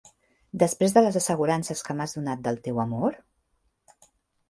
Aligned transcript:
Després 0.63 0.95
de 0.95 1.03
les 1.07 1.19
assegurances 1.19 1.85
que 1.89 1.99
m'has 2.01 2.19
donat 2.19 2.45
del 2.51 2.61
teu 2.71 2.83
amor? 2.89 3.25